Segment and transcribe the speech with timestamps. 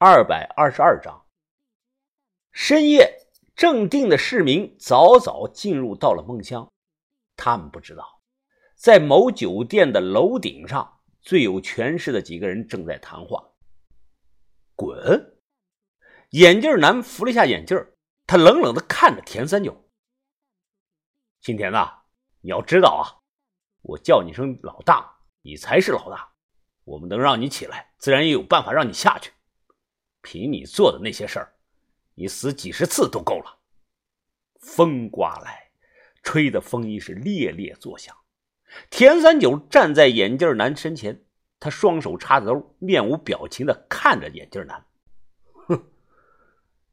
[0.00, 1.26] 二百二十二章。
[2.52, 6.72] 深夜，正定的市民早早进入到了梦乡。
[7.34, 8.22] 他们不知道，
[8.76, 13.44] 在某酒店的楼顶上，最有权势的几个人正在谈话。
[14.76, 15.36] 滚！
[16.30, 17.76] 眼镜男扶了一下眼镜，
[18.24, 19.90] 他冷冷的看着田三九。
[21.40, 22.02] 青田呐，
[22.40, 23.02] 你要知道啊，
[23.82, 26.30] 我叫你声老大，你才是老大。
[26.84, 29.32] 我们能让你起来，自然也有办法让你下去。
[30.30, 31.54] 凭你做的那些事儿，
[32.14, 33.60] 你死几十次都够了。
[34.60, 35.70] 风刮来，
[36.22, 38.14] 吹的风衣是猎猎作响。
[38.90, 41.24] 田三九站在眼镜男身前，
[41.58, 44.84] 他双手插兜，面无表情的看着眼镜男。
[45.66, 45.82] 哼，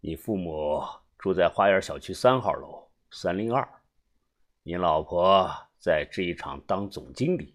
[0.00, 0.82] 你父母
[1.18, 3.68] 住在花园小区三号楼三零二，
[4.62, 7.54] 你老婆在制衣厂当总经理，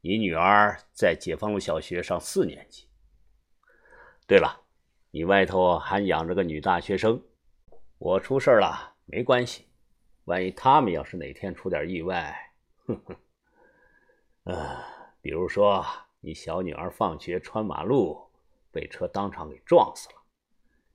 [0.00, 2.88] 你女儿在解放路小学上四年级。
[4.26, 4.61] 对了，
[5.14, 7.22] 你外头还养着个女大学生。
[7.98, 9.66] 我出事了没关系，
[10.24, 12.34] 万一他们要是哪天出点意外，
[12.86, 13.16] 哼哼，
[14.44, 14.78] 呃，
[15.20, 15.84] 比如说
[16.20, 18.30] 你小女儿放学穿马路
[18.70, 20.14] 被车当场给撞死了，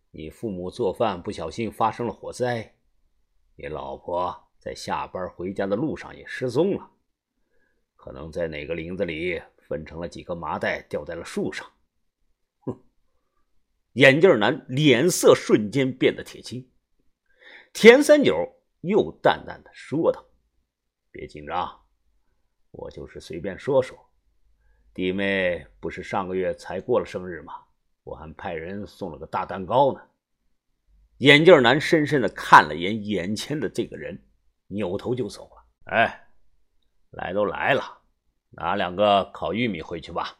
[0.10, 2.74] 你父母做饭不小心发生了火灾，
[3.56, 6.90] 你老婆在下班回家的路上也失踪了，
[7.96, 11.72] 可能在哪个林子里分成了几个麻袋掉在了树上。
[13.98, 16.70] 眼镜男脸色瞬间变得铁青。
[17.74, 20.24] 田三九又淡淡的说道
[21.10, 21.68] ：“别紧张，
[22.70, 23.98] 我就是随便说说。
[24.94, 27.54] 弟妹不是上个月才过了生日吗？
[28.04, 30.02] 我还派人送了个大蛋糕呢。”
[31.18, 34.24] 眼镜男深深的看了眼眼前的这个人，
[34.68, 35.66] 扭头就走了。
[35.86, 36.28] 哎，
[37.10, 37.82] 来都来了，
[38.52, 40.38] 拿两个烤玉米回去吧。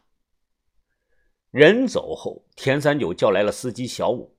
[1.58, 4.32] 人走后，田三九叫来了司机小五：“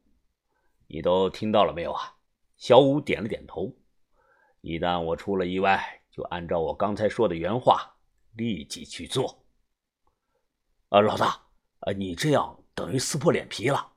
[0.87, 2.15] 你都听到了没有啊？”
[2.55, 3.75] 小五点了点头。
[4.61, 7.97] 一旦我出了意外，就按照我刚才说的原话，
[8.37, 9.43] 立即去做。
[10.87, 11.41] 啊，老大，
[11.81, 13.91] 啊，你这样等于撕破脸皮了！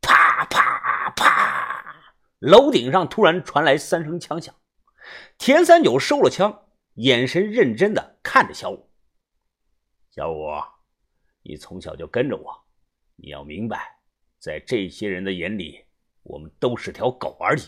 [0.00, 2.14] 啪啪啪！
[2.38, 4.54] 楼顶上突然传来三声枪响。
[5.36, 8.88] 田三九收了枪，眼神认真的看着小五
[10.14, 10.46] ：“小五。”
[11.48, 12.52] 你从小就跟着我，
[13.14, 13.96] 你要明白，
[14.36, 15.84] 在这些人的眼里，
[16.24, 17.62] 我们都是条狗而已。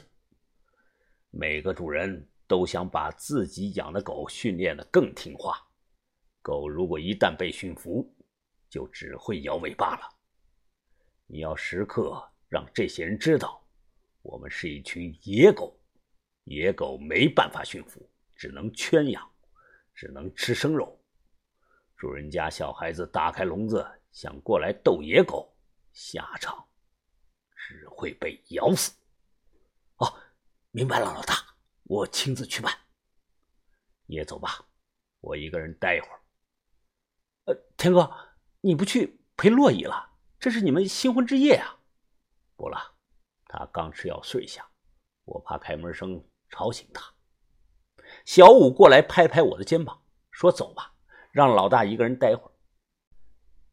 [1.30, 5.64] 每个主人都想把自己养的狗训练的更听话。
[6.42, 8.12] 狗如果一旦被驯服，
[8.68, 10.08] 就只会摇尾巴了。
[11.28, 13.64] 你要时刻让这些人知道，
[14.22, 15.78] 我们是一群野狗。
[16.44, 19.30] 野狗没办法驯服，只能圈养，
[19.94, 20.97] 只能吃生肉。
[21.98, 25.52] 主人家小孩子打开笼子想过来逗野狗，
[25.92, 26.68] 下场
[27.56, 28.92] 只会被咬死。
[29.96, 30.06] 哦，
[30.70, 31.34] 明白了，老大，
[31.82, 32.72] 我亲自去办。
[34.06, 34.64] 你也走吧，
[35.18, 36.20] 我一个人待一会儿。
[37.46, 38.08] 呃，天哥，
[38.60, 40.12] 你不去陪洛伊了？
[40.38, 41.80] 这是你们新婚之夜啊！
[42.54, 42.78] 不了，
[43.46, 44.64] 他刚吃药睡下，
[45.24, 47.12] 我怕开门声吵醒他。
[48.24, 50.94] 小五过来拍拍我的肩膀，说：“走吧。”
[51.32, 52.52] 让老大一个人待会儿。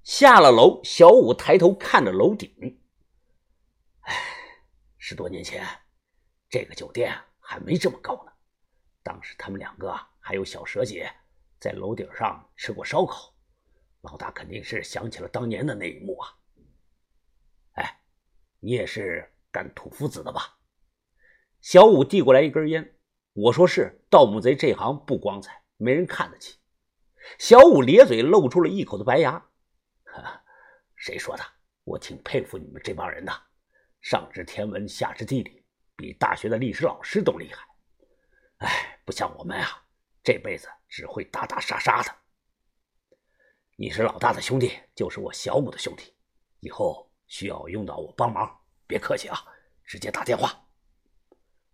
[0.03, 2.79] 下了楼，小五抬头看着楼顶。
[4.01, 4.13] 哎，
[4.97, 5.65] 十多年前，
[6.49, 8.31] 这个酒店还没这么高呢。
[9.01, 11.11] 当时他们两个还有小蛇姐
[11.59, 13.33] 在楼顶上吃过烧烤。
[14.01, 16.29] 老大肯定是想起了当年的那一幕啊。
[17.73, 18.01] 哎，
[18.59, 20.59] 你也是干土夫子的吧？
[21.61, 22.99] 小五递过来一根烟。
[23.33, 26.59] 我说是，盗墓贼这行不光彩，没人看得起。
[27.37, 29.43] 小五咧嘴，露出了一口的白牙。
[30.95, 31.43] 谁说的？
[31.83, 33.31] 我挺佩服你们这帮人的，
[34.01, 35.63] 上知天文，下知地理，
[35.95, 37.63] 比大学的历史老师都厉害。
[38.57, 39.85] 哎，不像我们啊，
[40.23, 42.11] 这辈子只会打打杀杀的。
[43.75, 46.15] 你是老大的兄弟，就是我小五的兄弟，
[46.61, 49.37] 以后需要用到我帮忙，别客气啊，
[49.83, 50.67] 直接打电话。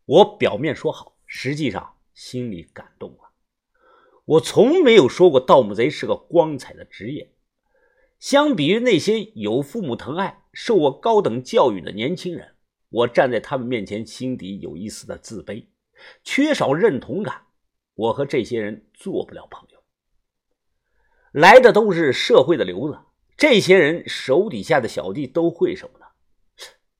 [0.04, 3.31] 我表面说好，实际上心里感动了。
[4.26, 7.34] 我从没有说过盗墓贼是个光彩的职业。
[8.20, 12.56] 相比于那些有父母疼爱、受过高等教育的年轻人，
[12.90, 15.66] 我站在他们面前，心底有一丝的自卑，
[16.24, 17.48] 缺少认同感。
[17.96, 19.80] 我和这些人做不了朋友。
[21.32, 23.00] 来的都是社会的流子，
[23.36, 26.06] 这些人手底下的小弟都会什么呢？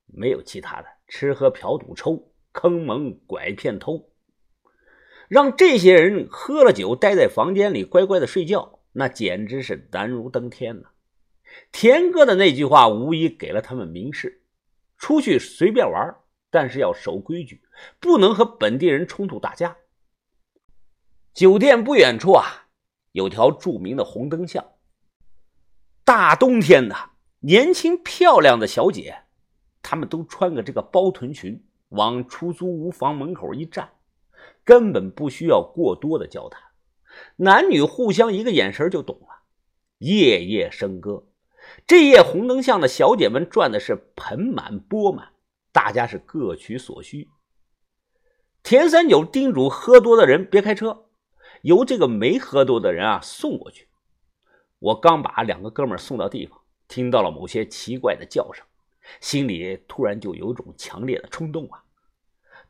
[0.06, 4.11] 没有其他的，吃喝嫖赌抽，坑蒙拐骗偷。
[5.32, 10.88] 让这些人喝了酒，待在房间里乖乖的睡觉，那简直是难如登天呐！
[11.72, 14.42] 田哥的那句话无疑给了他们明示：
[14.98, 16.14] 出去随便玩，
[16.50, 17.62] 但是要守规矩，
[17.98, 19.78] 不能和本地人冲突打架。
[21.32, 22.66] 酒店不远处啊，
[23.12, 24.62] 有条著名的红灯巷。
[26.04, 26.94] 大冬天的，
[27.40, 29.22] 年轻漂亮的小姐，
[29.80, 33.88] 她们都穿个这个包臀裙，往出租屋房门口一站，
[34.64, 36.62] 根本不需要过多的交谈，
[37.36, 39.42] 男女互相一个眼神就懂了。
[39.98, 41.26] 夜夜笙歌，
[41.86, 45.32] 这夜红灯巷的小姐们赚的是盆满钵满，
[45.72, 47.28] 大家是各取所需。
[48.62, 51.06] 田三九叮嘱喝多的人别开车。
[51.62, 53.86] 由这个没喝多的人啊送过去。
[54.80, 58.66] 我刚把两个哥们送到地方，听到了某些奇怪的叫声，
[59.20, 61.84] 心里突然就有种强烈的冲动啊，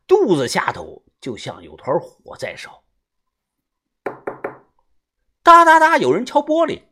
[0.07, 2.83] 肚子下头就像有团火在烧。
[5.43, 6.83] 哒哒哒，有人敲玻璃。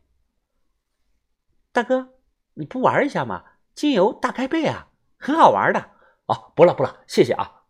[1.73, 2.13] 大哥，
[2.53, 3.43] 你不玩一下吗？
[3.75, 4.87] 精油大开背啊，
[5.19, 5.91] 很好玩的。
[6.27, 7.65] 哦，不了不了，谢谢啊。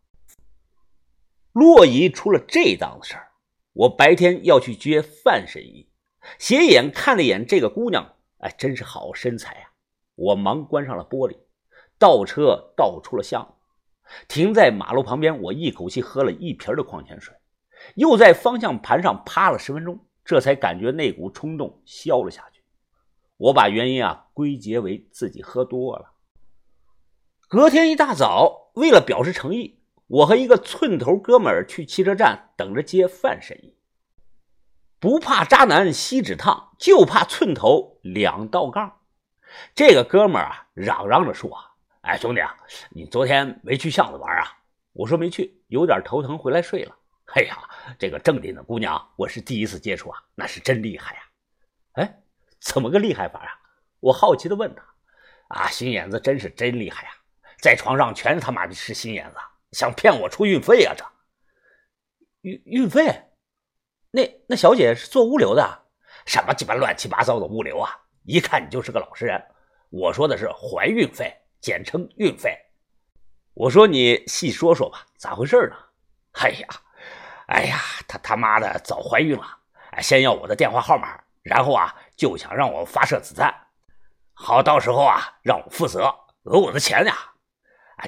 [1.51, 3.31] 洛姨出了这档子事儿。
[3.73, 5.89] 我白天要去接范神医，
[6.37, 9.71] 斜眼看了一眼这个姑娘，哎，真是好身材呀！
[10.13, 11.39] 我忙关上了玻璃，
[11.97, 13.60] 倒车倒出了巷子，
[14.27, 15.41] 停在马路旁边。
[15.41, 17.33] 我一口气喝了一瓶的矿泉水，
[17.95, 22.61] 又在方向盘上趴了十分钟，这才感觉那股冲动消了下去。
[23.37, 26.11] 我把原因啊归结为自己喝多了。
[27.47, 29.79] 隔天一大早，为了表示诚意。
[30.07, 33.77] 我和一个寸头哥们儿去汽车站等着接范神医，
[34.99, 38.99] 不怕渣男锡纸烫，就怕寸头两道杠。
[39.73, 41.70] 这个哥们儿啊，嚷嚷着说：“啊
[42.01, 42.55] 哎，兄弟啊，
[42.89, 44.57] 你昨天没去巷子玩啊？”
[44.93, 46.95] 我说：“没去，有点头疼，回来睡了。”
[47.33, 47.57] 哎呀，
[47.97, 51.21] 这个正定的姑娘，我是第一次接触啊，那是真厉害呀！
[51.93, 52.23] 哎，
[52.59, 53.51] 怎么个厉害法啊？
[53.99, 54.83] 我好奇的问他
[55.55, 57.11] ：“啊，心眼子真是真厉害呀，
[57.61, 59.37] 在床上全他妈的是心眼子。”
[59.71, 60.93] 想骗我出运费啊？
[60.97, 61.05] 这
[62.41, 63.23] 运运费？
[64.11, 65.85] 那那小姐是做物流的，
[66.25, 67.89] 什么鸡巴乱七八糟的物流啊？
[68.23, 69.41] 一看你就是个老实人。
[69.89, 72.57] 我说的是怀孕费，简称运费。
[73.53, 75.75] 我说你细说说吧，咋回事呢？
[76.33, 76.67] 哎呀，
[77.47, 79.45] 哎呀，她他妈的早怀孕了，
[80.01, 83.53] 先要我的电话号码，然后啊就想让我发射子弹，
[84.33, 86.13] 好到时候啊让我负责
[86.43, 87.15] 讹我的钱呀。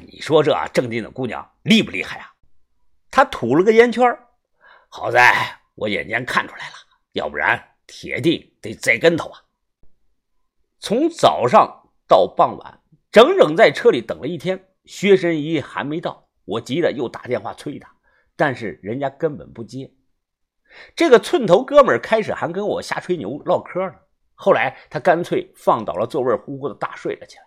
[0.02, 2.34] 你说这正定的姑娘厉不厉害啊？
[3.12, 4.18] 她吐了个烟圈
[4.90, 6.76] 好在我眼尖看出来了，
[7.12, 9.44] 要不然铁定得栽跟头啊！
[10.80, 12.80] 从早上到傍晚，
[13.14, 17.96] 整整在车里等了一天，薛神医还没到，我急得又打电话催他，
[18.36, 19.94] 但是人家根本不接。
[20.96, 23.96] 这个寸头哥们开始还跟我瞎吹牛唠嗑呢，
[24.34, 27.44] 后来他干脆放倒了座位，呼呼的大睡了起来，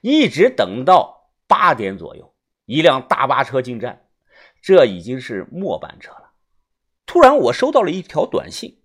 [0.00, 1.20] 一直等到。
[1.48, 2.34] 八点左右，
[2.64, 4.06] 一辆大巴车进站，
[4.62, 6.32] 这已经是末班车了。
[7.04, 8.80] 突然，我收到了一条短信：“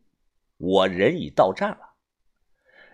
[0.57, 1.86] 我人已到站了。”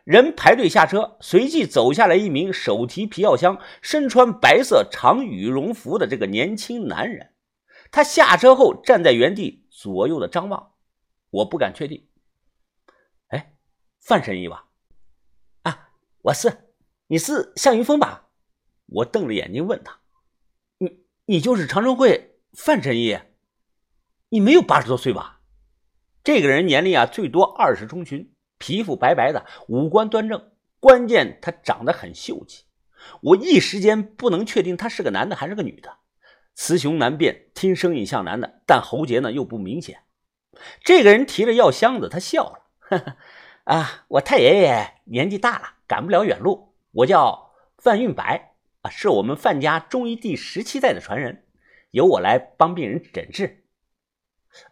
[0.04, 7.34] 人排队下车，随即走下来一名手提皮药箱、身穿白色长羽绒服的这个年轻男人。
[7.90, 10.74] 他下车后站在原地，左右的张望。
[11.30, 12.08] 我不敢确定。
[13.28, 13.56] 哎，
[14.02, 14.66] 范神医吧？
[15.62, 15.90] 啊，
[16.24, 16.70] 我是。
[17.08, 18.30] 你是向云峰吧？
[18.88, 20.00] 我瞪着眼睛问他
[20.80, 23.18] ：“你你就是长春会范神医？
[24.30, 25.42] 你没有八十多岁吧？”
[26.24, 28.33] 这个人年龄啊最多二十中旬，
[28.64, 32.64] 皮肤白白的，五官端正，关键他长得很秀气。
[33.20, 35.98] 我一时间不能确定他是个男的还是个女的。
[36.56, 40.04] 雌雄难辨，听声音像男的，但喉结呢又不明显。
[40.82, 43.18] 这个人提着药箱子，他笑了：“哈哈，
[43.66, 46.74] 啊，我太爷爷年纪大了，赶不了远路。
[46.92, 48.54] 我叫范运白。”
[48.84, 51.46] 啊，是我们范家中医第十七代的传人，
[51.92, 53.66] 由我来帮病人诊治。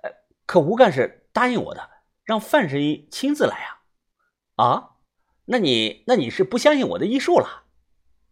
[0.01, 0.11] 呃，
[0.45, 1.89] 可吴干事答应我的，
[2.23, 3.80] 让范神医亲自来啊。
[4.55, 4.97] 啊，
[5.45, 7.65] 那你那你是不相信我的医术了？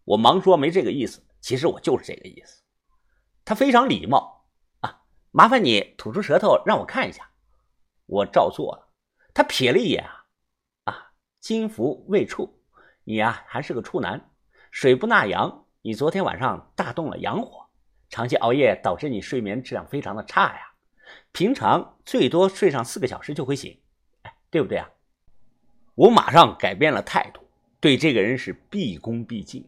[0.04, 2.64] 我忙说没这个意思，其实我就是这个意思。
[3.46, 4.48] 他非常礼貌
[4.82, 7.32] 啊，麻烦你吐出舌头让我看一下。
[8.06, 8.92] 我照做了。
[9.34, 10.26] 他瞥了一眼啊，
[10.86, 12.64] 啊，金福未处，
[13.04, 14.32] 你呀还是个处男，
[14.72, 15.66] 水不纳阳。
[15.82, 17.70] 你昨天晚上大动了阳火，
[18.10, 20.74] 长期熬夜导致你睡眠质量非常的差呀。
[21.32, 23.82] 平常最多睡上四个小时就会醒，
[24.24, 24.90] 哎，对不对啊？
[26.00, 27.42] 我马上改变了态度，
[27.82, 29.66] 对这个人是毕恭毕敬。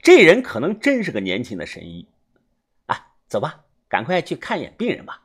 [0.00, 2.06] 这人可能真是个年轻的神医
[2.86, 3.08] 啊！
[3.26, 5.24] 走吧，赶快去看一眼病人吧。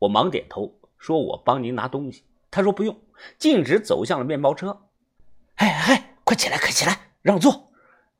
[0.00, 2.24] 我忙点头，说我帮您拿东西。
[2.50, 3.00] 他说不用，
[3.38, 4.88] 径直走向了面包车。
[5.54, 7.70] 哎哎，快起来，快起来，让座，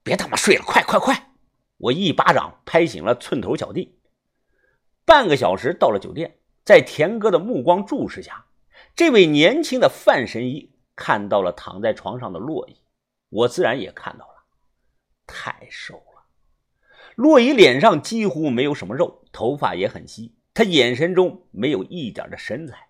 [0.05, 1.33] 别他妈睡了，快快快！
[1.79, 3.99] 我一巴掌拍醒了寸头小弟。
[5.05, 8.47] 半个小时到了酒店，在田哥的目光注视下，
[8.95, 12.77] 这位年轻的范神医看到了躺在床上的洛伊，
[13.29, 14.35] 我自然也看到了，
[15.27, 16.25] 太瘦了。
[17.17, 22.89] 洛伊脸上几乎没有什么肉，头发也很稀，他眼神中没有一点的神采，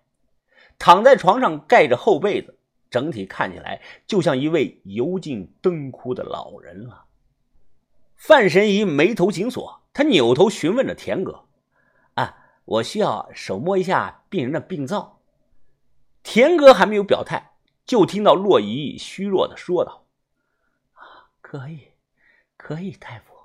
[0.77, 2.57] 躺在床上盖着厚被子，
[2.89, 7.05] 整体看起来就像一位油尽灯枯的老人了。
[8.15, 11.45] 范神医眉头紧锁，他扭头询问着田哥。
[12.13, 15.19] 啊我需要手摸一下病人的病灶。
[16.23, 17.51] 田哥还没有表态，
[17.85, 20.07] 就听到洛伊虚弱的说道
[20.93, 21.91] ：“啊，可以，
[22.57, 23.35] 可以，大夫。”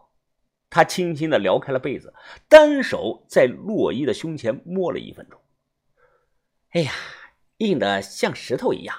[0.71, 2.15] 他轻轻的撩开了被子，
[2.49, 5.41] 单手在洛伊的胸前摸了一分钟。
[6.71, 6.93] 哎呀，
[7.59, 8.97] 硬的像石头一样。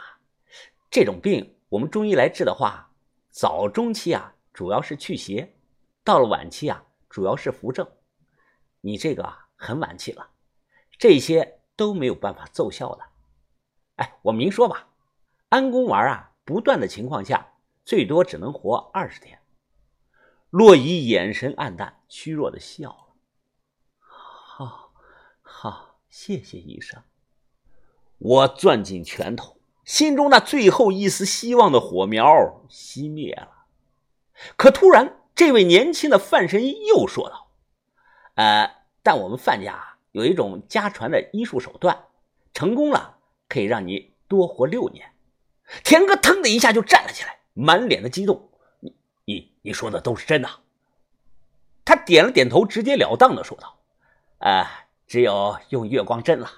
[0.90, 2.94] 这种病，我们中医来治的话，
[3.30, 5.54] 早中期啊，主要是去邪；
[6.04, 7.88] 到了晚期啊，主要是扶正。
[8.82, 9.42] 你这个。
[9.64, 10.28] 很晚期了，
[10.98, 13.04] 这些都没有办法奏效的。
[13.98, 14.88] 哎，我明说吧，
[15.52, 19.40] 安宫丸啊，不断的情况下，最多只能活二十天。
[20.50, 23.16] 洛伊眼神暗淡，虚弱的笑了。
[24.00, 24.94] 好，
[25.42, 27.04] 好，谢谢医生。
[28.18, 33.66] 我攥紧拳头，心中那最后一丝希望的火苗熄灭了。
[34.56, 37.52] 可突然，这位年轻的范神医又说道
[38.36, 42.06] ：“呃。”但我们范家有一种家传的医术手段，
[42.54, 43.18] 成功了
[43.50, 45.11] 可以让你多活六年。
[45.84, 48.50] 田哥腾的一下就站了起来，满脸的激动
[48.82, 50.50] ：“你、你、你说的都是真的？”
[51.86, 53.78] 他点了点头，直截了当的说道
[54.40, 54.68] ：“呃，
[55.08, 56.52] 只有用月光针了。”